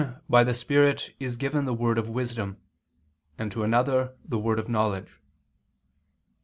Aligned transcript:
by 0.27 0.43
the 0.43 0.51
Spirit 0.55 1.11
is 1.19 1.35
given 1.35 1.65
the 1.65 1.75
word 1.75 1.99
of 1.99 2.09
wisdom, 2.09 2.57
and 3.37 3.51
to 3.51 3.61
another 3.61 4.15
the 4.25 4.39
word 4.39 4.57
of 4.57 4.67
knowledge." 4.67 5.19